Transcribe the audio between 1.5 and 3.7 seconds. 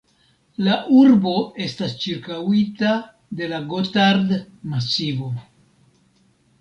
estas ĉirkaŭita de la